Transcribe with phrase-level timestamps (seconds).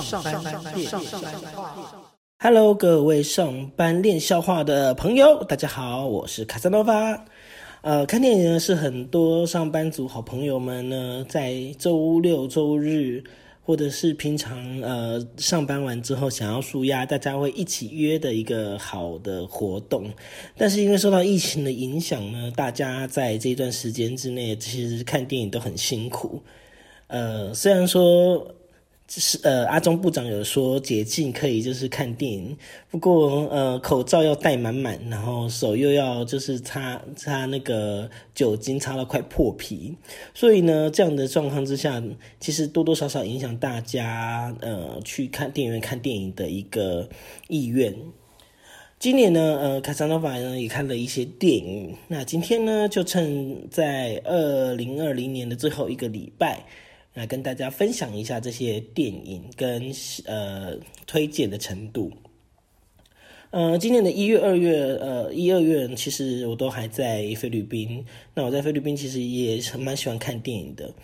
[0.00, 0.42] 上班
[0.74, 1.76] 练上班话。
[2.38, 7.26] Hello，各位上班练笑话的朋友，大家好，我是卡萨诺法。
[7.82, 13.22] 呃，看电影呢是很多上班族好朋友们呢在周六周日。
[13.64, 20.10] 或者是平常呃上班完之后想要舒压，大家会一起约的一个好的活动。
[20.56, 26.42] 但是因为受到疫情的影响呢，大家在这段时间之内其实看电影都很辛苦。
[27.08, 28.54] 呃，虽然说。
[29.20, 32.56] 是呃，阿中部长有说解禁可以就是看电影，
[32.90, 39.94] 不过呃口罩要戴满满，然后手又要就是擦擦那个酒精擦到快破皮，
[40.32, 42.02] 所以呢这样的状况之下，
[42.40, 47.08] 其实多多少少影响大家呃去看电影院看电影的一个
[47.48, 47.94] 意愿。
[48.98, 56.64] 今年呢，呃，卡萨诺法呢也看了一些电影，那今天呢就趁在二零二零年的最后一个礼拜。
[57.14, 59.92] 来跟大家分享一下这些电影跟
[60.24, 62.12] 呃推荐的程度。
[63.50, 68.02] 呃，今年的一月、二月，呃，一二月其实我都还在菲律宾。
[68.32, 70.94] 那我在菲律宾其实也蛮喜欢看电影的，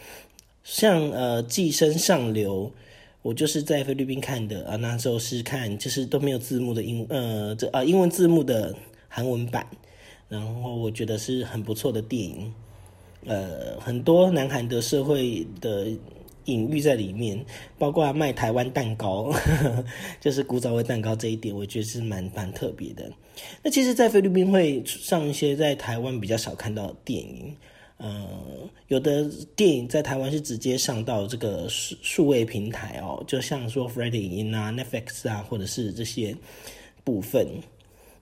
[0.65, 2.73] 像呃《寄生上流》，
[3.21, 4.77] 我就是在菲律宾看的啊。
[4.77, 8.75] 那时候是看就是都没有字幕的英呃这啊英文字幕的
[9.09, 9.67] 韩文版，
[10.31, 12.55] 然后我觉得是很不错的电影。
[13.29, 15.87] 呃，很多南韩的社会的
[16.47, 17.45] 隐喻在里面，
[17.79, 19.85] 包括卖台湾蛋糕呵呵，
[20.19, 23.11] 就是古早味蛋糕这一点，我觉得是蛮蛮特别的。
[23.63, 27.55] 那其实，在菲律宾会上一些在台湾比较少看到的电影，
[27.99, 28.27] 呃，
[28.87, 36.35] 有的电影在台湾是直接上到这个数数位平台哦，就像说 Friday 影音啊、Netflix 啊，或者是这些
[37.05, 37.47] 部分。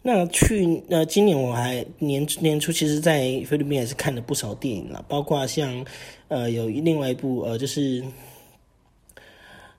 [0.09, 5.85] 那去呃，今年我还年年初，其实，在菲律宾也是看了不少电影了，包括像
[6.29, 8.05] 呃，有另外一部呃，就是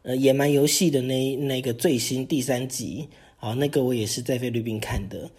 [0.02, 5.32] 呃《野蛮游戏》的那那个最新第三集，好，那个我也是在菲律宾看的，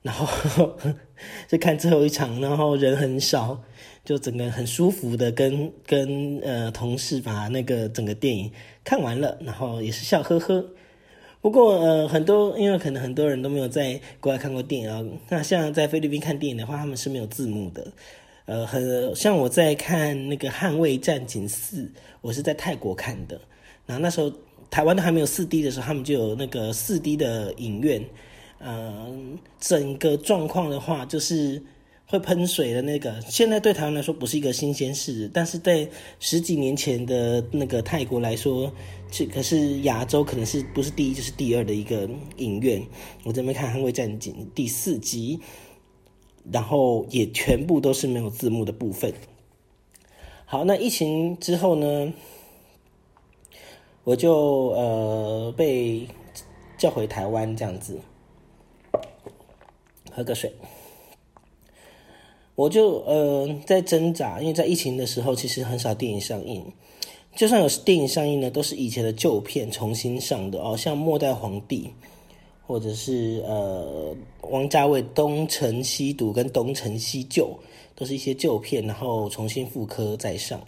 [0.00, 0.74] 然后
[1.46, 3.62] 就看最后一场，然后人很少，
[4.06, 8.50] 就整个很舒服的跟跟呃同事把那个整个电影
[8.84, 10.64] 看完了，然后也是笑呵呵。
[11.44, 15.04] 不过呃，很多因为可能很多人都没有在国外看过电影啊。
[15.28, 17.86] 那像在菲律宾看电影的话，他们是没有字幕的。
[18.46, 21.82] 呃，很像我在看那个《捍卫战警四》，
[22.22, 23.38] 我是在泰国看的。
[23.84, 24.32] 然后那时候
[24.70, 28.02] 台湾都还没有四 D 的时候，他们就有那个四 D 的影院。
[28.60, 31.62] 嗯，整个状况的话，就是
[32.06, 33.20] 会喷水的那个。
[33.22, 35.88] 现在对台湾来说不是一个新鲜事，但是在
[36.20, 38.72] 十几年前的那个泰国来说。
[39.10, 42.84] 这，可是亚洲可能是不是第一就是第二的一个影院。
[43.22, 45.38] 我这边看《捍卫战警》第四集，
[46.50, 49.14] 然后也全部都是没有字幕的部分。
[50.46, 52.12] 好，那疫情之后呢，
[54.02, 56.08] 我就呃被
[56.76, 58.00] 叫回台湾这样子，
[60.10, 60.52] 喝个水。
[62.54, 66.64] 我就呃在挣扎，因为在疫情的时候，其实很少电影上映。
[67.34, 71.80] 就算有电影上映呢，都是以前的旧片重新上的哦，像《末代皇帝》，
[72.64, 77.46] 或者是呃王家卫《东成西毒》跟《东成西就》，
[77.96, 80.60] 都是一些旧片，然后重新复刻再上。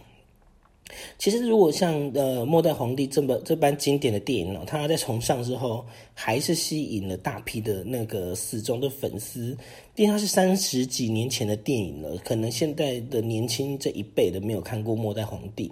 [1.18, 9.56] 其实如果像呃《末代皇帝》这么这般经典的电影呢，它在重上之后，还是吸引了大批的那个死忠的粉丝，
[9.96, 15.68] 因为它是三十几年前的电影了，可能现在的年轻这一辈的没有看过《末代皇帝》。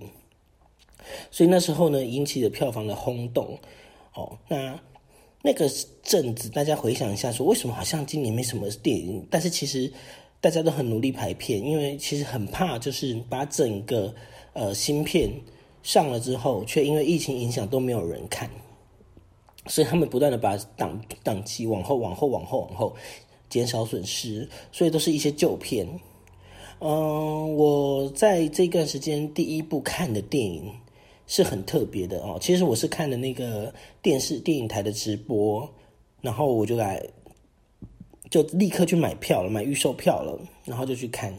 [1.31, 3.59] 所以那时候呢，引起了票房的轰动。
[4.15, 4.81] 哦，那
[5.43, 5.69] 那个
[6.03, 9.27] 阵子，大家回想一下，说为什么好像今年没什么电影？
[9.31, 9.93] 但是其实
[10.41, 14.15] 大家都很努力排片，因为其实很怕，就是把整个
[14.55, 15.31] 呃新片
[15.83, 18.51] 上了之后，却因为疫情影响都没有人看，
[19.67, 22.97] 所以他们不断的把档档期往后、往后、往后、往后，
[23.51, 24.49] 减少损失。
[24.73, 25.87] 所以都是一些旧片。
[26.81, 30.73] 嗯，我在这段时间第一部看的电影。
[31.27, 32.37] 是很特别的哦。
[32.39, 33.73] 其实我是看的那个
[34.03, 35.67] 电视电影台的直播，
[36.21, 37.03] 然后我就来，
[38.29, 41.33] 就立刻去买票了，买预售票了，然后就去看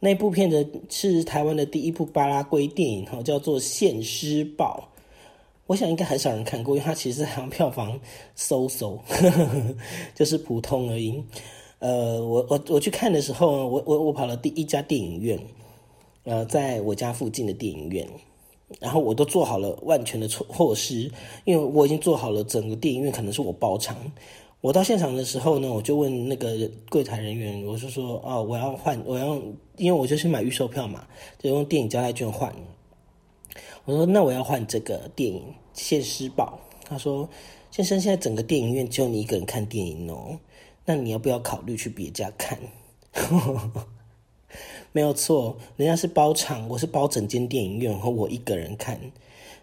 [0.00, 4.88] 那部片的是台湾的第一部巴拉圭电影，哈，叫做《现尸报》。
[5.66, 8.00] 我想应该很少人看过，因为它其实好像票房
[8.34, 8.98] 收收，
[10.16, 11.22] 就是普通而已。
[11.78, 15.38] 呃，我我我去看的时候，我我我跑了第一家电影院，
[16.24, 18.08] 呃，在我家附近的电影院。
[18.78, 21.10] 然后我都做好了万全的措措施，
[21.44, 23.96] 因为我已经做好了整个电影院可能是我包场。
[24.60, 29.40] 我到现场的时候呢，我就问那个柜台人员，我就说：“哦，我要换，我要，
[29.76, 31.06] 因为我就是买预售票嘛，
[31.38, 32.54] 就用电影交代券换。”
[33.86, 35.42] 我说：“那我要换这个电影。”
[35.72, 37.26] 现施宝，他说
[37.70, 40.38] ：“先生，现在整个电影院只有你一个人看电影哦，
[40.84, 42.58] 那你要不要考虑去别家看？”
[44.92, 49.00] 没有错，人家是包场，我是包整间电影院，和我一个人看。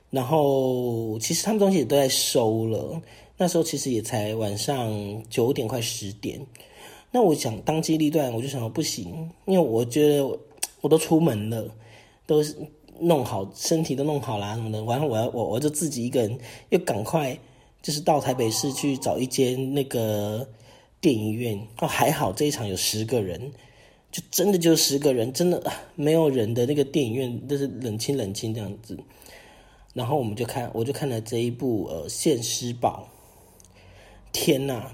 [0.10, 3.02] 然后其实他们东西也都在收了，
[3.38, 6.46] 那时候其实也才晚上九点快十点。
[7.12, 10.40] 那我想当机立断，我就想说不行，因为我觉得
[10.82, 11.74] 我都出门了，
[12.26, 12.44] 都
[13.00, 16.38] 弄好身体都弄好了什么的，完了我要我我就自己一个人
[16.70, 17.38] 又赶快
[17.82, 20.48] 就是到台北市去找一间那个
[21.00, 21.58] 电影院。
[21.80, 23.52] 哦，还好这一场有十个人。
[24.10, 25.62] 就真的就十个人，真的
[25.96, 28.98] 没有人的那个电影院，就是冷清冷清这样子。
[29.94, 33.10] 然后我们就看，我就看了这一部呃《现尸宝》。
[34.40, 34.92] 天呐！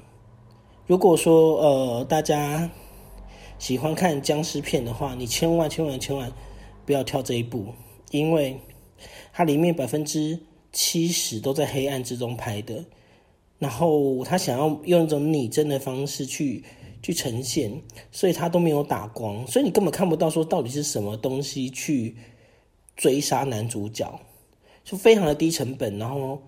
[0.87, 2.71] 如果说呃大家
[3.59, 6.31] 喜欢看僵尸片的话，你千万千万千万
[6.85, 7.73] 不要挑这一部，
[8.11, 8.57] 因为
[9.33, 10.39] 它里面百分之
[10.71, 12.85] 七十都在黑暗之中拍的。
[13.59, 16.63] 然后他想要用一种拟真的方式去。
[17.03, 17.69] 去呈现，
[18.13, 22.15] 所以他都没有打光，所以你根本看不到说到底是什么东西去
[22.95, 24.21] 追杀男主角，
[24.85, 26.41] 就非常的低成本，然后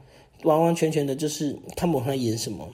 [0.43, 2.69] 完完全全的就是看不懂他演什么。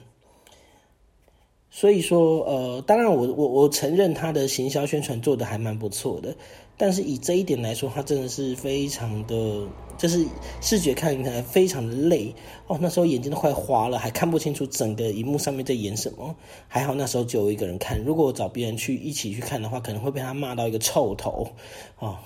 [1.74, 6.36] 所以说，呃，当然我我我承认他的行销宣传做的还蛮不错的。
[6.76, 9.66] 但是以这一点来说，他真的是非常的，
[9.96, 10.26] 就是
[10.60, 12.34] 视觉看起来非常的累
[12.66, 12.76] 哦。
[12.80, 16.34] 那时候眼睛都快花了，还看不清楚整个荧幕上面在演什么。
[16.68, 21.48] 还好那时候就有一个人看，如果我找别人去一起去看的话，可能会被他骂到一个臭头
[22.00, 22.18] 哦。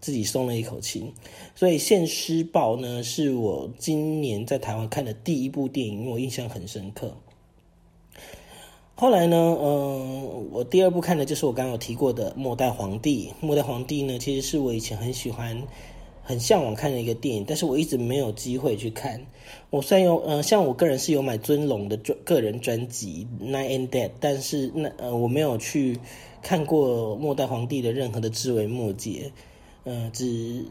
[0.00, 1.10] 自己松了一口气。
[1.54, 7.14] 所以《现尸报》呢，是我今年在台湾看的第一部电影，我印象很深刻。
[9.00, 13.28] 后来呢，嗯，我第二部看的就是我刚刚有提过的《末代皇帝》。
[13.40, 15.62] 《末代皇帝》呢，其实是我以前很喜欢、
[16.22, 19.24] 很向往看的一个电影，但是我一直没有机会去看。
[19.70, 25.98] 我虽然有，呃，像我个人是有买尊龙的专个人专辑《Night and Dead》，但是那呃，我没有去
[26.42, 29.32] 看过《末代皇帝》的任何的枝微末节，
[29.84, 30.66] 呃，只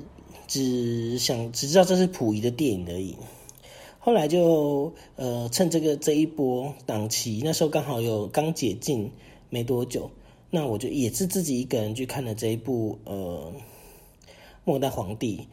[0.45, 3.15] 只想只知道这是溥仪的电影而已。
[3.99, 9.11] 后来就呃趁这个这一波档期，那时候刚好有刚解禁
[9.49, 10.09] 没多久，
[10.49, 13.51] 那我就也是自己一个人去看了这一部呃
[14.63, 15.47] 末代皇帝，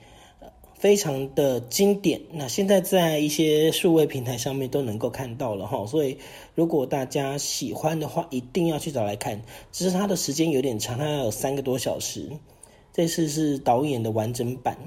[0.74, 2.20] 非常的经典。
[2.32, 6.18] 那现在在一些数位平台上面都能够看到了哈，所以
[6.54, 9.42] 如果大家喜欢的话，一定要去找来看。
[9.72, 12.30] 只是它的时间有点长，它有三个多小时。
[12.92, 14.78] 这次是导演的完整版。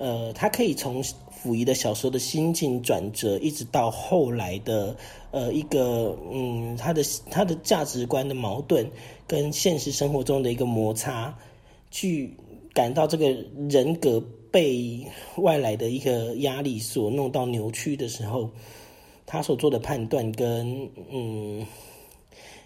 [0.00, 1.02] 呃，他可以从
[1.42, 4.96] 溥仪的小时候的心境转折，一直到后来的
[5.30, 8.90] 呃一个嗯，他的他的价值观的矛盾
[9.26, 11.36] 跟现实生活中的一个摩擦，
[11.90, 12.34] 去
[12.72, 13.28] 感到这个
[13.68, 15.06] 人格被
[15.36, 18.48] 外来的一个压力所弄到扭曲的时候，
[19.26, 21.66] 他所做的判断跟嗯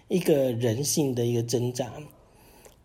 [0.07, 1.91] 一个人性的一个挣扎。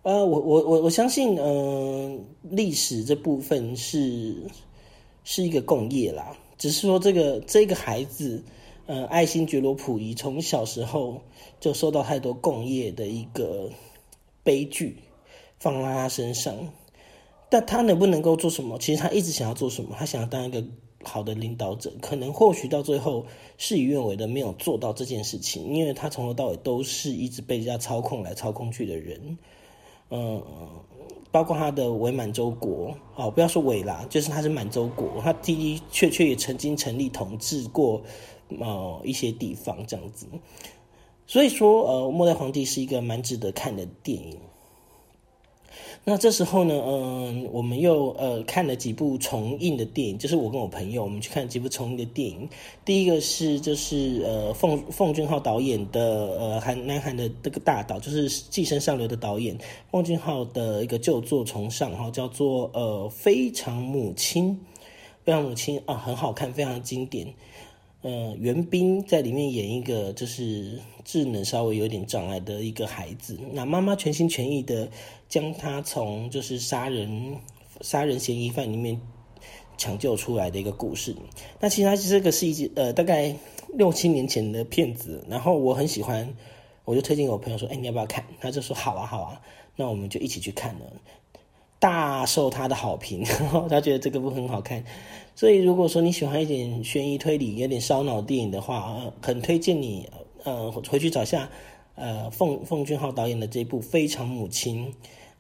[0.03, 4.35] 呃，我我我我相信，嗯，历史这部分是
[5.25, 6.35] 是一个共业啦。
[6.57, 8.43] 只是说，这个这个孩子，
[8.87, 11.21] 呃，爱新觉罗溥仪从小时候
[11.61, 13.71] 就受到太多共业的一个
[14.43, 14.97] 悲剧
[15.59, 16.57] 放在他身上。
[17.51, 18.79] 但他能不能够做什么？
[18.79, 19.95] 其实他一直想要做什么？
[19.99, 20.65] 他想要当一个
[21.03, 21.93] 好的领导者。
[22.01, 23.27] 可能或许到最后
[23.59, 29.37] 事与愿违的没有做到这件事情，因为他从头到尾都是一直被人家操控来操控去的人。
[30.11, 30.43] 嗯，
[31.31, 38.03] 包括他的伪满洲国哦，不要说伪啦，就是他是满洲国，他的的确确也曾经成立统治过
[38.49, 40.27] 某一些地方这样子，
[41.27, 44.39] 所以说呃，末代皇帝是一个蛮值得看的电影。
[46.03, 52.49] 那这时候呢，嗯，我们又呃看了几部重映的电影，就是我跟我朋友，我们去看几部重映的电影。
[52.85, 56.01] 第一个是就是呃奉奉俊昊导演的
[56.39, 59.57] 呃韩南韩的这个大导，就是《寄生上流》的导演
[59.91, 64.59] 奉俊昊的一个旧作重上，哈，叫做呃非常母亲，
[65.23, 67.35] 非常母亲啊，很好看，非常经典。
[68.03, 74.89] 呃，袁彬在里面演一个就是智能稍微有点障碍的一个孩子，那妈妈全心全意的
[75.29, 77.37] 将他从就是杀人
[77.83, 78.99] 杀人嫌疑犯里面
[79.77, 81.15] 抢救出来的一个故事。
[81.61, 83.35] 那其实他这个是一集呃大概
[83.75, 86.35] 六七年前的片子，然后我很喜欢，
[86.87, 88.25] 我就推荐给我朋友说，哎，你要不要看？
[88.41, 89.43] 他就说好啊好啊，
[89.77, 90.81] 那我们就一起去看了。
[91.79, 93.25] 大受他的好评，
[93.71, 94.85] 他觉得这个部很好看，
[95.35, 100.09] 所以如果说你喜欢一点悬疑推理、有点烧脑电影的话，很推荐你
[100.45, 101.49] 呃回去找下
[101.95, 104.87] 呃奉奉俊昊导演的这部《非常母亲》。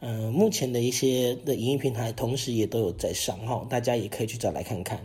[0.02, 4.98] 嗯，目前的一些的影音平台同时也都有在上哈，大家也可以去找来看看。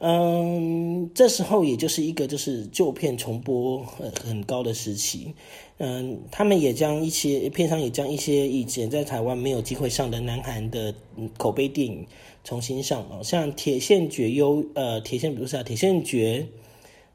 [0.00, 5.34] 嗯，这时候也就是一个就是旧片重播很很高的时期。
[5.78, 10.94] 嗯，他们也将一些片商也将一些以前在台湾没有机会上的南韩的
[11.36, 12.06] 口碑电影
[12.44, 16.40] 重新上哦，像《铁线绝优》呃，《铁线》不是啊，《铁线绝》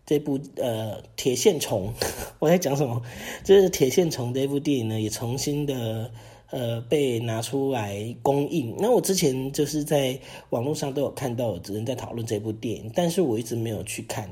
[0.05, 1.93] 这部呃，《铁线虫》
[2.39, 3.01] 我在讲什么？
[3.43, 6.11] 就是《铁线虫》这部电影呢，也重新的
[6.53, 8.75] 呃被拿出来公映。
[8.77, 10.19] 那我之前就是在
[10.51, 14.29] 网络上都有看到有人在讨论这部电影，但是我一直没有去看。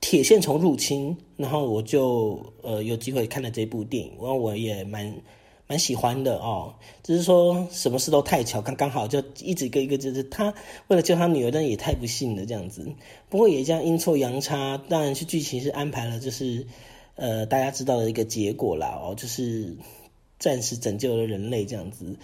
[0.00, 5.12] 铁线虫入侵，然后我就呃有机会看了这部电影，然后我也蛮
[5.66, 6.72] 蛮喜欢的哦。
[7.02, 10.54] 只是说什么事都太巧，刚刚好就一直一个一个就是他
[10.86, 12.88] 为了救他女儿，但也太不幸了这样子。
[13.28, 16.64] 不过也这样阴错阳差，当然是剧情是安排了，就是
[17.16, 19.76] 呃大家知道的一个结果啦哦，就是
[20.38, 22.16] 暂时拯救了人类这样子。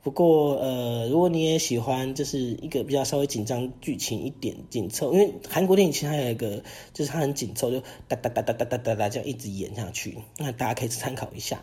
[0.00, 6.62] 不过，呃，如果你也喜欢，就是一个比较稍微紧张剧情一点紧凑，因为韩国电影其实还有一个，
[6.94, 11.62] 就是它很紧凑，就哒哒哒哒哒哒哒哒这样一直演下去，那大家可以参考一下。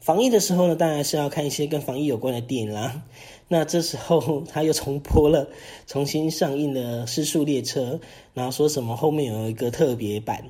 [0.00, 3.04] 防疫的时候呢，当然是要看一些跟防疫有关的电影啦。
[3.48, 5.48] 那这时候他又重播了，
[5.86, 8.00] 重新上映的《失速列车》，
[8.34, 10.44] 然后说什么后面有一个特别版。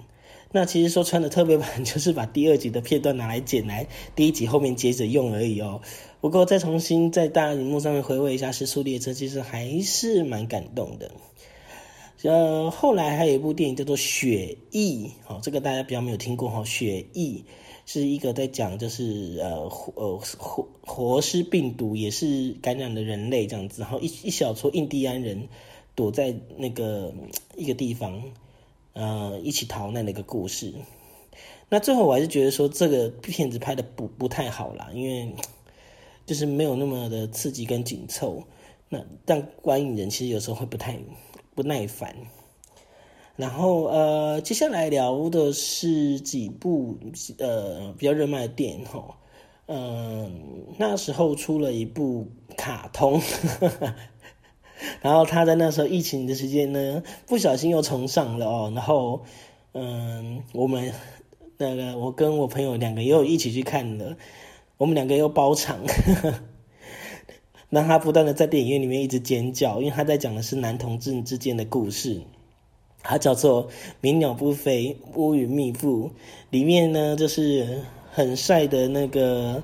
[0.52, 5.80] 那其实说穿的特别版， 就是把第二集的片段拿来剪来第一集后面接着用而已哦。
[6.21, 11.11] 不过再重新在大荧幕上面回味一下《时速列车》，其实还是蛮感动的。
[12.23, 17.38] 呃，后来还有一部电影叫做《雪翼》，哦，这个大家比较没有听过哈，《雪翼》
[17.87, 25.49] 是一个在讲就是呃呃活活尸病毒也是感染了人类这样子，然后一一小撮印第安人
[25.95, 27.14] 躲在那个
[27.57, 28.23] 一个地方，
[29.00, 30.75] 呃，一起逃难的一个故事。
[31.69, 35.35] 那最后我还是觉得说这个片子拍的不不太好啦，因为。
[36.26, 38.45] 就是没有那么的刺激跟紧凑，
[38.88, 40.97] 那让观影人其实有时候会不太
[41.57, 42.14] 不耐烦。
[43.35, 46.97] 然后呃，接下来聊的是几部
[47.38, 49.19] 呃比较热卖的电影哈，
[49.66, 53.21] 嗯，那时候出了一部卡通，
[55.02, 59.22] 然后他在那时候疫情的时间呢，不小心又重上了哦，然后
[59.72, 60.92] 嗯，我们
[61.58, 64.16] 那个我跟我朋友两个又一起去看了。
[64.78, 65.78] 我们两个又包场，
[67.68, 72.22] 让他不断的在电影院里面一直尖叫，因为他在讲的是男同志之间的故事。
[73.02, 73.68] 它叫做
[74.00, 76.08] 《鸣鸟不飞，乌云密布》，
[76.50, 79.62] 里面呢就是很帅的那个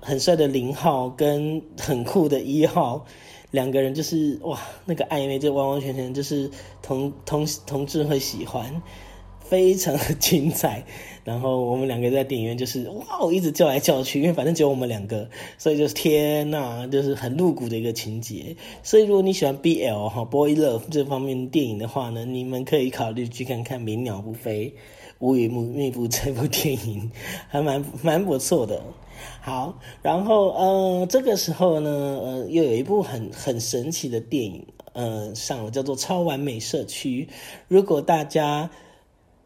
[0.00, 3.04] 很帅的零号跟很酷的一号
[3.50, 6.50] 两个人，就是哇，那个暧昧就完完全全就是
[6.82, 8.82] 同同同志会喜欢。
[9.42, 10.84] 非常的精彩，
[11.24, 15.28] 然后我们两个在电影院就是哇，我一直叫来叫去，因为反正只有我们两个，
[15.58, 18.54] 所以就是天呐，就是很露骨的一个情节。
[18.84, 24.72] 所以如果你喜欢 BL 哈 Boy Love 这方面电影的话呢，你们可以考虑去看看《鸣鸟不飞，
[25.18, 27.10] 无云密布》这部电影，
[27.48, 28.80] 还蛮蛮不错的。
[29.40, 37.28] 好，然后呃，这个时候呢，呃，又有一部很很神奇的电影，呃，上了叫做《超完美社区》。
[37.68, 38.70] 如果大家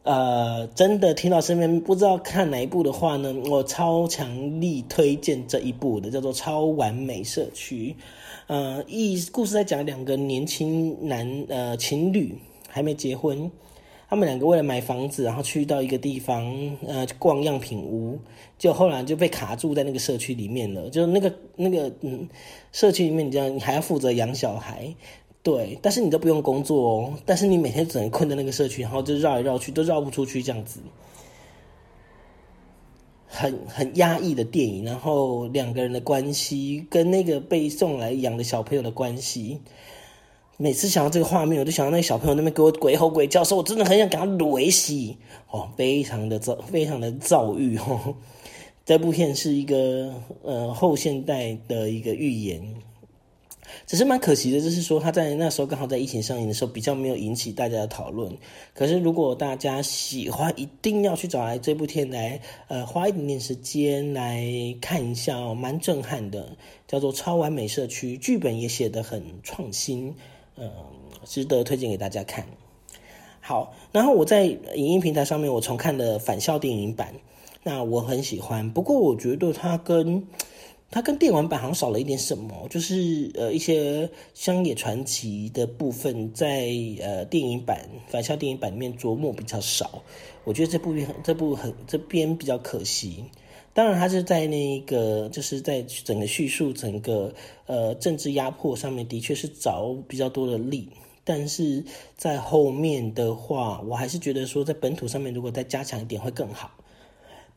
[0.02, 7.96] 呃，真的听到身边不知道看哪一部的话呢，我超强力推荐这一部的，叫做《超完美社区》。
[8.46, 12.36] 呃，一故事在讲两个年轻男呃情侣
[12.68, 13.50] 还没结婚，
[14.08, 16.44] 他们两个为了买房子，然后去到一个地方
[16.86, 18.18] 呃逛样品屋，
[18.58, 20.88] 就后来就被卡住在那个社区里面了。
[20.90, 22.28] 就那个那个嗯，
[22.70, 24.94] 社区里面你这样，你还要负责养小孩。
[25.42, 30.80] 对，但是你都不用工作哦，但是你每天只能困在那个社区，然后就绕来绕去，都绕不出去，这样子，
[33.26, 34.86] 很很压抑的电影。
[34.86, 39.60] 然后两个人的关系跟那个被送来养的小朋友的关系，
[40.56, 44.94] 每次想到这个画面，我就想到那个小朋友那边给我鬼吼鬼叫，说我真的很想给他雷死
[45.50, 48.14] 哦，非常的躁，非常的躁郁哦。
[48.84, 52.62] 这部片是一个呃后现代的一个预言。
[53.86, 58.32] 只是蛮可惜的，就是说他在那时候刚好在疫情上映的时候，比较没有引起大家的讨论。
[58.72, 64.46] 可是如果大家喜欢，一定要去找来这部片来，呃，花一点点时间来
[64.80, 66.56] 看一下哦，蛮震撼的，
[66.86, 70.14] 叫做《超完美社区》，剧本也写得很创新，
[70.56, 70.70] 嗯，
[71.24, 72.46] 值得推荐给大家看。
[73.40, 77.14] 好，然后我在影音平台上面我重看了返校电影版，
[77.62, 80.26] 那我很喜欢，不过我觉得它跟
[80.90, 86.70] 它跟电玩版好像少了一点什么，就是呃一些乡野传奇的部分在
[87.00, 90.02] 呃电影版返校电影版里面琢磨比较少，
[90.44, 93.24] 我觉得这部这部很这边比较可惜。
[93.74, 97.34] 当然，他是在那个就是在整个叙述整个
[97.66, 100.88] 呃政治压迫上面，的确是找比较多的力。
[101.24, 101.82] 但是
[102.16, 106.70] 在后面的话，我还是觉得说在本土上面如果再加强一点会更好。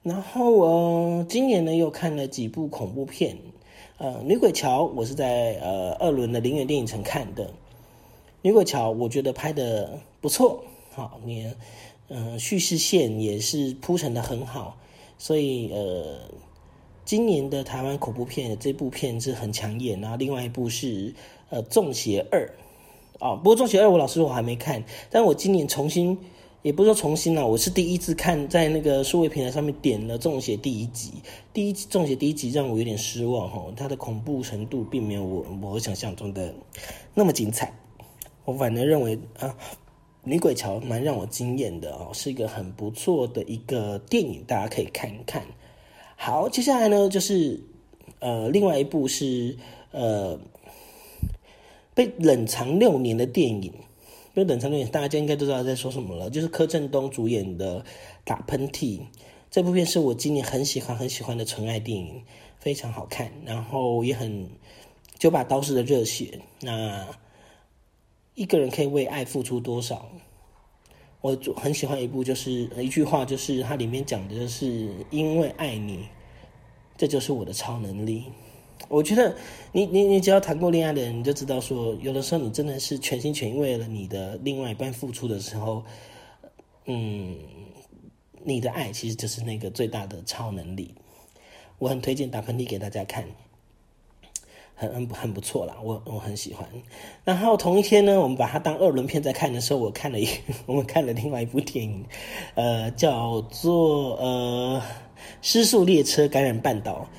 [0.03, 3.37] 然后呃，今年呢又看了几部恐怖片，
[3.97, 7.53] 呃，女鬼桥我是在呃二轮的陵园电影城看的，
[8.41, 11.53] 女鬼桥我觉得拍的不错，好，你
[12.07, 14.77] 嗯叙事线也是铺陈的很好，
[15.17, 16.19] 所以呃。
[17.05, 21.15] 今年的台湾恐怖片这部片是很抢眼，然后另外一部是
[21.49, 22.53] 呃《中邪二》
[23.25, 26.17] 啊，不过《中邪二》我老实说我还没看，但我今年重新
[26.63, 31.13] 也不是说重新了，我是第一次看，在那个数位平台上面点了《中邪》第一集，
[31.53, 36.53] 第一《中邪》第一集让我有点失望哈，它的恐怖程度并没有我我想象中的
[37.13, 37.73] 那么精彩，
[38.43, 39.47] 我反而认为啊
[40.27, 45.41] 《女鬼桥》蛮让我惊艳的哦，是一个很不错的一个电影，大家可以看一看。
[46.17, 47.61] 好，接下来呢，就是
[48.19, 49.55] 呃，另外一部是
[49.91, 50.37] 呃
[51.93, 53.71] 被冷藏六年的电影，
[54.33, 57.79] 被冷藏六年，大家应该都知道在说什么了，就是柯震东主演的
[58.25, 58.99] 《打喷嚏》
[59.49, 62.21] 这部片，是我今年很喜欢很喜欢的纯爱电影，
[62.59, 64.49] 非常好看，然后也很
[65.17, 66.39] 九把刀式的热血。
[66.59, 67.07] 那
[68.37, 70.11] 一个人可以为爱付出多少？
[71.21, 76.05] 我很喜欢一部，就是一句话，就是它里面讲的就是因为爱你，
[76.95, 78.25] 这就是我的超能力。
[78.89, 79.35] 我觉得
[79.71, 85.83] 你你你只要谈过恋爱的人，你就知道说，有的时候你真的是全心全意为了你的另外一半付出的时候，
[86.85, 87.35] 嗯，
[88.43, 90.93] 你的爱其实就是那个最大的超能力。
[91.79, 93.27] 我很推荐打喷嚏给大家看。
[94.79, 96.63] 很很很不错啦，我我很喜欢。
[97.23, 100.27] 然后同一天呢，我们把它当二轮片在看的时候，我看了一
[100.67, 102.05] 我们看了另外一部电影，
[102.53, 104.79] 呃，叫做呃
[105.41, 107.09] 《失速列车感染半岛》。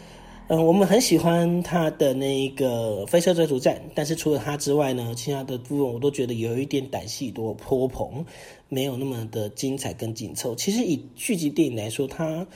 [0.46, 8.24] 嗯，我们很喜欢它的那一个飞车追逐战，但是除了它之外呢，其他的部分我都觉得有一点胆戏多、泼棚，
[8.68, 10.54] 没有那么的精彩跟紧凑。
[10.54, 12.46] 其实以剧集电影来说，它。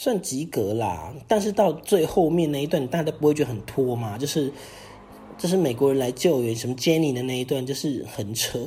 [0.00, 4.16] 算及格啦，但是到最后面那一段，大家都不会觉得很拖嘛？
[4.16, 4.52] 就是，
[5.36, 8.60] 就是美国人来救援什么 Jenny 的那一段，就是很扯，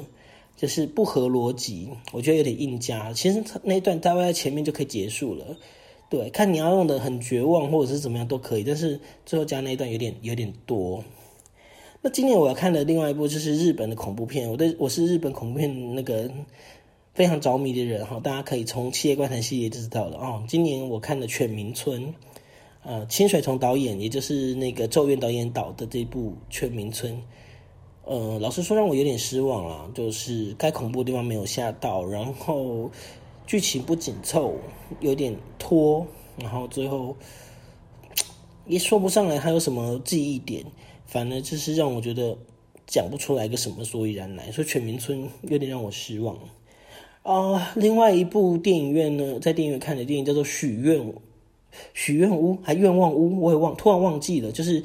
[0.57, 3.13] 就是不合逻辑，我觉得有点硬加。
[3.13, 5.55] 其实那一段大概在前面就可以结束了，
[6.09, 11.01] 对，看你要用的很绝望或者是怎么样都可以，但是最后加那一段有点有点多。
[12.01, 16.29] 那今年我要看的另外一部就是日本的恐怖片，我对我是日本恐怖片那个。
[17.13, 20.43] 非常着迷的人哈，大家可以从《七夜怪谈》系列就知道了哦。
[20.47, 22.07] 今年我看的《犬鸣村》，
[22.83, 27.13] 呃，清水崇导演，也就是那个《咒怨》导演导的这部《犬鸣村》，
[28.05, 32.89] 呃，老实说让我有点失望啊，就是该恐怖的地方没有吓到，然后
[33.45, 34.55] 剧情不紧凑，
[35.01, 37.17] 有点拖，然后最后
[38.65, 40.65] 也说不上来还有什么记忆点，
[41.05, 42.37] 反而就是让我觉得
[42.87, 46.39] 讲不出来个什么所以然来，所以《犬鸣村》有点让我失望。
[47.23, 51.13] 啊，另外一部电影院呢，在电影院看的电影叫做《许愿
[51.93, 54.51] 许愿屋》还愿望屋，我也忘突然忘记了。
[54.51, 54.83] 就是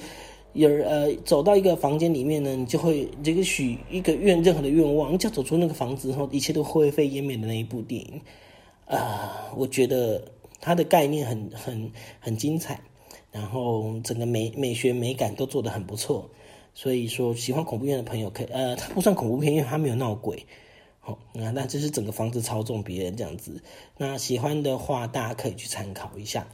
[0.53, 8.21] 有呃，走到一个房间里面呢，你就会这个许一个愿，任何的愿望，你只要走出那个房子后，一切都灰飞烟灭的那一部电影。
[8.85, 10.23] 啊，我觉得
[10.61, 12.79] 它的概念很很很精彩，
[13.33, 16.31] 然后整个美美学美感都做得很不错。
[16.75, 20.45] 所以说，喜欢恐怖片的朋友可以，呃，它不算恐怖片，因为它没有闹鬼。
[21.33, 23.63] 那那这是整个房子操纵别人这样子。
[23.99, 26.47] 那喜欢的话，大家可以去参考一下。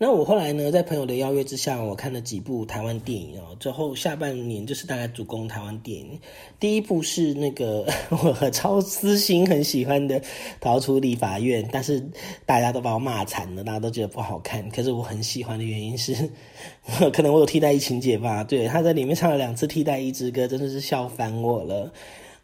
[0.00, 3.56] 那我后来呢，在朋友的邀约之下，我看了几部台湾电影哦。
[3.58, 6.16] 之后下半年就是大概主攻台湾电影。
[6.60, 10.20] 第一部是那个 我超私心很喜欢的
[10.60, 12.00] 《逃出立法院》，但是
[12.46, 14.70] 大家都把我骂惨了，大家都觉得不好看。
[14.70, 16.30] 可是我很喜欢的原因是，
[17.12, 18.44] 可能我有替代一情节吧。
[18.44, 21.92] 对，他在里面唱了两次替代一之歌，真的是笑翻我了。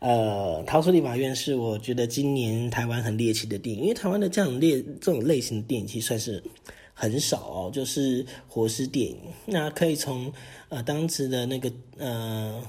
[0.04, 6.44] 呃，《逃出立法院》是我觉得今年台湾很猎奇的电影，因为台湾的这样猎这种类型的电影其实算是
[6.92, 9.16] 很少哦，就是活尸电影。
[9.46, 10.30] 那可以从
[10.68, 12.62] 呃当时的那个呃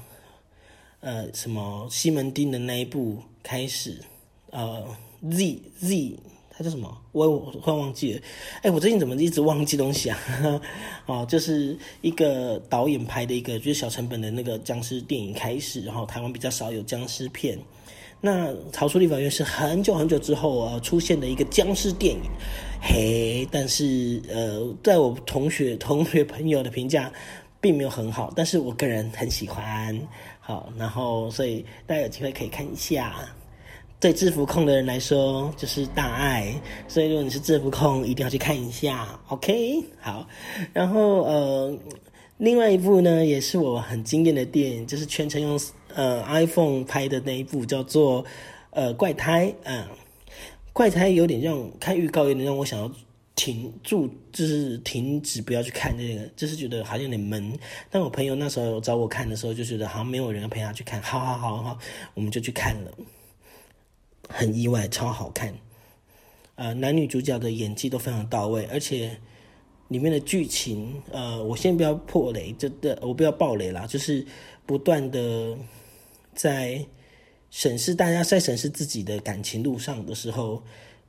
[1.00, 4.00] 呃什么西门町的那一部开始，
[4.50, 4.96] 呃
[5.30, 6.18] Z Z。
[6.56, 6.90] 它叫什么？
[7.12, 8.20] 我我快忘记了。
[8.62, 10.18] 哎，我最近怎么一直忘记东西啊？
[11.04, 17.58] 哦，就是一个导演拍的一个就是小成本的那个僵尸电影开始，然后台湾比较少有僵尸片。
[18.22, 22.22] 那《逃出立法院》是很久很久之后啊出现的一个僵尸电影。
[22.80, 27.12] 嘿，但是呃，在我同学同学朋友的评价
[27.60, 30.00] 并没有很好，但是我个人很喜欢。
[30.40, 33.14] 好，然后所以大家有机会可以看一下。
[33.98, 36.54] 对制服控的人来说就是大爱，
[36.86, 39.18] 所以如果你是制服控，一定要去看一下。
[39.28, 40.26] OK，好，
[40.72, 41.78] 然后呃，
[42.36, 45.58] 另外一部呢也是我很惊艳的电影，就是全程用
[45.94, 48.24] 呃 iPhone 拍的那一部叫做
[48.70, 49.88] 呃怪胎啊，
[50.74, 52.92] 怪胎有点让看预告有点让我想要
[53.34, 57.58] 停住，就是停止不要去看这个，就是觉得好像有点闷。
[57.90, 61.78] 但我朋友那时候找我看的时候，就觉得好像没有人要陪他去看，好好好好，
[62.12, 62.90] 我们就去看了，
[64.28, 65.54] 很意外，超好看。
[66.56, 69.18] 呃，男女主角的演技都非常到位，而且
[69.88, 74.26] 里面的剧情，呃，我先不要破雷，这的我不要爆雷啦，就是
[74.64, 75.56] 不断的
[76.34, 76.84] 在
[77.50, 80.62] 审视大家在审视自己的感情路上的时候，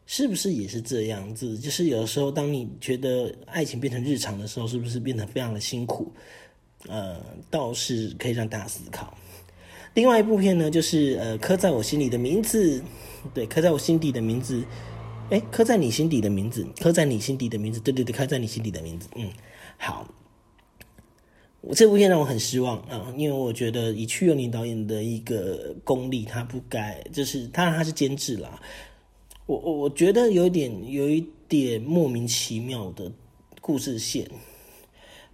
[0.06, 1.58] 是不是也是这样子？
[1.58, 6.12] 就是有的时候，当你觉得爱情变成日常的时候，是不是变得非常的辛苦？
[6.88, 9.18] 呃，倒是可以让大家思考。
[9.98, 12.84] 另外一部片呢，就是呃，刻在我心里的名字，
[13.34, 14.64] 对，刻在我心底的名字。
[15.32, 19.10] 哎，刻在你心底的名字，刻在你心底的名字，对对对，刻在你心底的名字。
[19.16, 19.28] 嗯，
[19.76, 20.08] 好，
[21.62, 28.62] 我这部片让我很失望啊，因为我觉得以曲佑宁导演的一个功力，他不该，就是当然他是监制啦，
[29.48, 33.12] 我我我觉得有点有一点莫名其妙的
[33.60, 34.30] 故事线，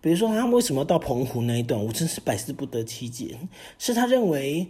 [0.03, 3.39] 比如说他为什么到澎湖那一段，我真是百思不得其解，
[3.79, 4.67] 是他认为，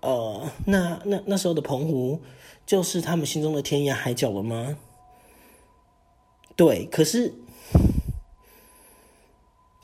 [0.00, 2.20] 呃，那那那时候的澎湖。
[2.64, 4.78] 就是他们心中的天涯海角了吗？
[6.54, 7.34] 对，可是，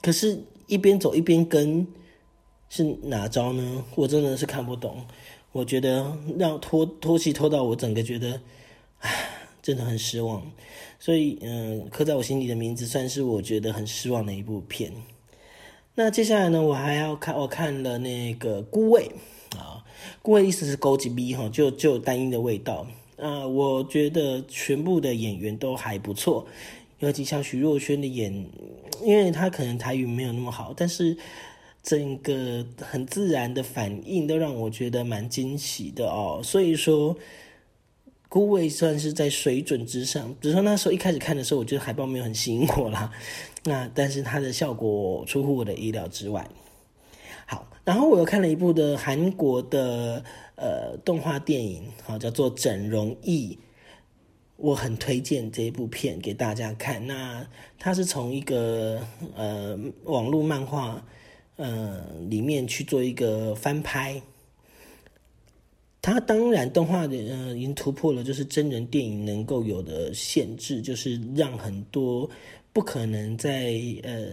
[0.01, 1.85] 可是一边走一边跟
[2.69, 3.85] 是哪招呢？
[3.97, 5.05] 我真的是看不懂。
[5.51, 8.41] 我觉得让拖拖戏拖到我整个觉得，
[9.01, 9.29] 唉，
[9.61, 10.49] 真的很失望。
[10.99, 14.93] 所以，嗯，刻在我心里的名字算是我觉得很失望的一部片。
[15.95, 19.03] 那接下来呢，我还要看，我看了那个《孤味》。
[20.23, 23.47] 顾问意思是勾起 B 哈，就就单一的味道啊。
[23.47, 26.47] 我觉得全部的演员都还不错，
[27.01, 28.33] 尤其像徐若瑄的演，
[29.03, 31.17] 因为她可能台语没有那么好，但是
[31.83, 36.41] 整个很自然的反应都让我觉得蛮惊喜的哦。
[36.45, 37.17] 所以说，
[38.29, 40.35] 顾问算是在水准之上。
[40.41, 43.11] 只是说那时候一开始看的时候，我觉得海报没有很吸引我啦。
[43.65, 46.49] 那但是它的效果出乎我的意料之外。
[47.47, 50.23] 好，然后我又看了一部的韩国的
[50.57, 53.59] 呃动画电影，好叫做《整容艺》，
[54.57, 57.07] 我很推荐这一部片给大家看。
[57.07, 57.47] 那
[57.79, 59.01] 它是从一个
[59.35, 61.03] 呃网络漫画
[61.57, 64.21] 呃里面去做一个翻拍，
[66.13, 72.29] 它当然动画的呃已经突破了就是真人电影能够有的限制，就是让很多
[72.73, 74.31] 不可能在呃。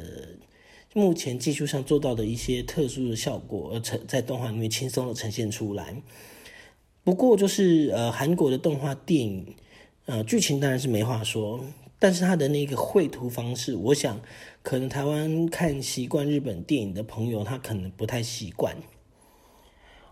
[0.97, 6.01] 目前技术上做到的一些特殊的效果，而呈在动画里面轻松的呈现出来。
[7.03, 9.45] 不过就是呃，韩国的动画电影，
[10.05, 11.59] 呃，剧情当然是没话说，
[11.99, 14.21] 但是它的那个绘图方式，我想
[14.63, 18.73] 可能台湾看习惯日本电影的朋友，他可能不太习惯。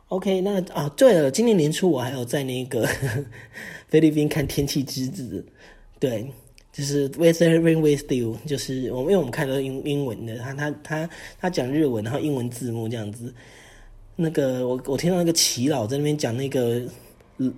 [0.09, 2.87] OK，那啊，对了，今年年初我还有在那个
[3.89, 5.45] 菲律宾看《天气之子》，
[5.99, 6.31] 对。
[6.71, 13.31] 就是 Weathering with you，就是我因为我们看的英英文的，他他他他讲日文，然后英文字幕这样子。
[14.15, 16.81] 那个我我听到那个齐老在那边讲那个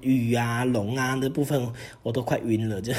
[0.01, 1.65] 雨啊龙啊的部分，
[2.03, 2.81] 我都快晕了。
[2.81, 2.91] 就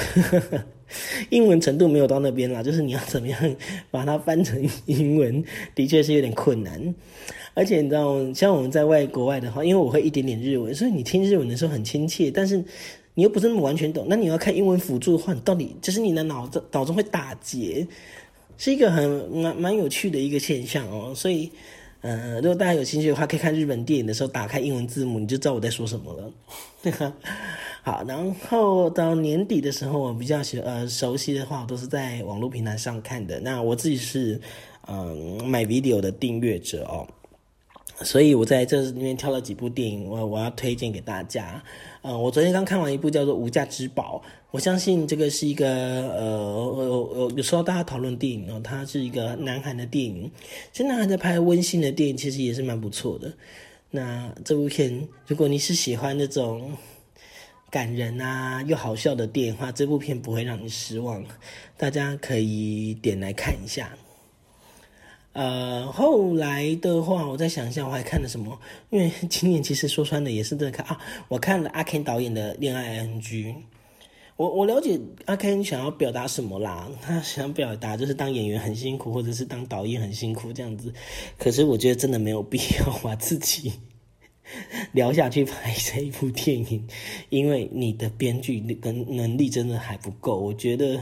[1.29, 3.55] 英文程度没有到那边啦，就是你要怎么样
[3.91, 5.43] 把它翻成英文，
[5.75, 6.95] 的确是有点困难。
[7.57, 12.63] 而且你知道，像我们在外国外的话，因为我会一点点日文，所以你听日文的时候很亲切，但是。
[13.17, 17.87] 你又不是那么完全懂，那你要看英文辅助的话，你到底就是你的脑子脑中会打结，
[18.59, 21.13] 是一个很蛮蛮有趣的一个现象哦。
[21.15, 21.49] 所以，
[22.01, 27.13] 呃，如果大家有兴趣的话，可以看日本电影的时候打开英文字幕，你就知道我在说什么了。
[27.81, 33.39] 好，然后到年底的时候，我比较喜呃熟悉的话，我都是在网络平台上看的。
[33.39, 34.39] 那我自己是
[34.87, 37.07] 嗯买 video 的订阅者哦。
[38.03, 41.63] 所以我在这里面挑了几部电影，我我要推荐给大家。
[42.03, 50.29] 呃，我昨天刚看完一部叫做《无价之宝》，我相信这个是一个呃，有有时候大家讨论电影哦，它是一个南韩的电影，
[50.71, 53.33] 现在还在拍温馨的电影，其实也是蛮不错的。
[53.89, 56.73] 那这部片，如果你是喜欢那种
[57.71, 61.25] 感人啊又好笑的电影话，这部片不会让你失望，
[61.75, 63.97] 大家可以点来看一下。
[65.37, 68.59] 呃，后来的话，我再想一下，我还看了什么？
[68.89, 73.43] 因为今年其实说穿了也是在看啊，我看了阿 Ken 导演的《恋爱 NG》。
[74.35, 80.91] 我我了解阿 Ken 想要表达什么啦，他想表达就是当演员很辛苦，或者是当导演很辛苦这样子。
[81.37, 83.73] 可是我觉得真的没有必要把自己
[84.91, 86.87] 聊下去拍这一部电影，
[87.29, 90.39] 因为你的编剧跟能力真的还不够。
[90.39, 90.99] 我觉得。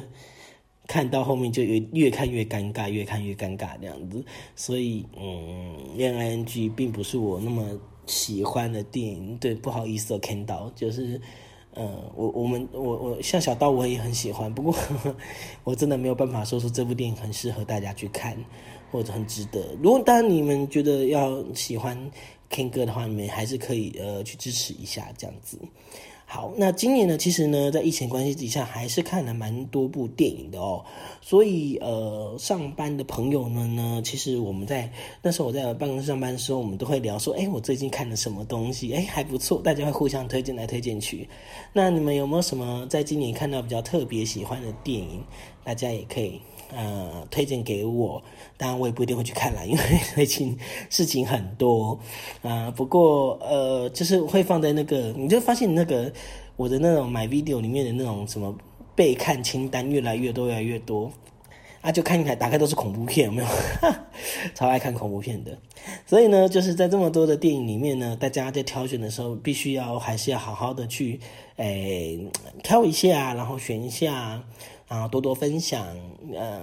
[0.87, 4.23] 看到后面就越越看越尴尬，越看越尴尬这样子，
[4.55, 7.65] 所以嗯，恋爱 NG 并不是我那么
[8.05, 9.37] 喜欢的电影。
[9.37, 11.19] 对，不好意思，哦看到就是，
[11.73, 14.75] 呃，我我们我我像小刀我也很喜欢，不过
[15.65, 18.37] 我真的没有办法说出这部电影很适合大家去看，
[18.91, 19.75] 或者很值得。
[19.81, 21.97] 如果当然你们觉得要喜欢
[22.51, 25.57] Ken 哥的话，你们还是可以呃去支持一下这样子。
[26.27, 30.83] 好，那今年呢，其实呢，在疫情关系底下，还是看了蛮多部电影的哦。
[31.21, 41.29] 所以，呃，上班的朋友们呢，其实我们在那时候我在办公室上班的时候，我们都会聊说，哎，我最近看了什么东西，哎，还不错，大家会互相推荐来推荐去。
[41.71, 45.23] 那你们有没有什么在今年看到比较特别喜欢的电影？
[45.63, 46.41] 大家也可以。
[46.75, 48.21] 呃，推荐给我，
[48.57, 49.81] 当然我也不一定会去看啦，因为
[50.13, 50.57] 最近
[50.89, 51.97] 事情很多
[52.41, 52.69] 啊。
[52.69, 56.11] 不过呃，就是会放在那个，你就发现那个
[56.57, 58.53] 我的那种买 video 里面的那种什么
[58.93, 61.09] 备看清单越来越多，越来越多
[61.79, 63.47] 啊，就看一台打开都是恐怖片，有没有？
[64.53, 65.57] 超爱看恐怖片的。
[66.05, 71.21] 所以呢，就是在这么多的电影里面呢，大家在挑选的时候，必须要还是要好好的去
[71.55, 72.27] 诶
[72.61, 74.43] 挑一下，然后选一下。
[74.87, 75.85] 然后多多分享，
[76.33, 76.61] 呃，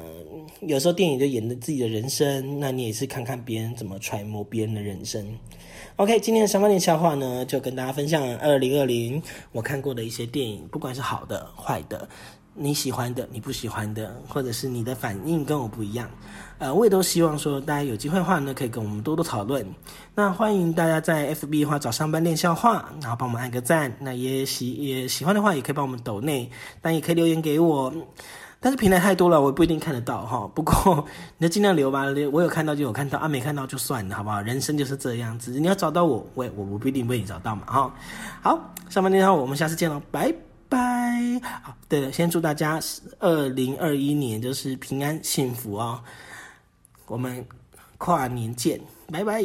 [0.61, 5.37] 有时候电影就演的自己的人生，那你也是看看别人怎么揣摩别人的人生。
[5.97, 12.09] OK，今天的三八年笑话呢，就跟大家分享二零二零我看过的一些电影，不管是好的坏的。
[12.55, 16.09] 你喜欢的，你不喜欢的，或者是你的反应跟我不一样，
[16.59, 19.67] 呃，我也都希望说大家有机会的话呢，可以跟我们多多讨论。
[20.15, 23.91] 那欢迎大家在 FB 的话找上班练笑话，然后帮我们按个赞。
[23.99, 26.51] 那也喜也喜欢的话，也可以帮我们抖内，
[26.83, 27.93] 但也可以留言给我。
[28.61, 30.49] 但是平台太多了，我不一定看得到哈。
[30.55, 31.05] 不过
[31.39, 34.41] 你就尽量留吧，留我有看到就有看到啊，没看到就算了，好不好？
[34.41, 37.95] 人生就是这样子，你要找到我，我我我不一定为你找到嘛哈。
[38.41, 40.52] 好，上班练话，我们下次见喽，拜。
[40.73, 42.81] 拜，好，对了，先祝大家
[43.19, 46.03] 二零二一年就是平安幸福哦，
[47.07, 47.47] 我们
[47.99, 48.81] 跨年见，
[49.13, 49.43] 拜拜。